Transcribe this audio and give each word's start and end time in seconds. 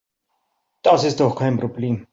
Das 0.81 1.03
ist 1.03 1.19
doch 1.19 1.35
kein 1.35 1.59
Problem. 1.59 2.07